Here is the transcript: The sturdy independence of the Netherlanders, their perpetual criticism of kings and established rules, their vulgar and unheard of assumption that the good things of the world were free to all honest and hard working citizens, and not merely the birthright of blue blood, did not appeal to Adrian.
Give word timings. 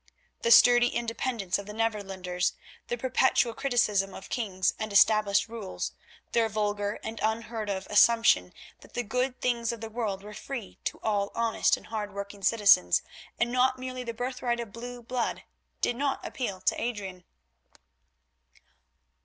The 0.41 0.49
sturdy 0.49 0.87
independence 0.87 1.59
of 1.59 1.67
the 1.67 1.73
Netherlanders, 1.75 2.53
their 2.87 2.97
perpetual 2.97 3.53
criticism 3.53 4.15
of 4.15 4.29
kings 4.29 4.73
and 4.79 4.91
established 4.91 5.47
rules, 5.47 5.91
their 6.31 6.49
vulgar 6.49 6.99
and 7.03 7.19
unheard 7.21 7.69
of 7.69 7.85
assumption 7.87 8.51
that 8.79 8.95
the 8.95 9.03
good 9.03 9.39
things 9.41 9.71
of 9.71 9.79
the 9.79 9.91
world 9.91 10.23
were 10.23 10.33
free 10.33 10.79
to 10.85 10.99
all 11.03 11.31
honest 11.35 11.77
and 11.77 11.85
hard 11.85 12.15
working 12.15 12.41
citizens, 12.41 13.03
and 13.39 13.51
not 13.51 13.77
merely 13.77 14.03
the 14.03 14.11
birthright 14.11 14.59
of 14.59 14.73
blue 14.73 15.03
blood, 15.03 15.43
did 15.81 15.95
not 15.95 16.25
appeal 16.25 16.61
to 16.61 16.81
Adrian. 16.81 17.23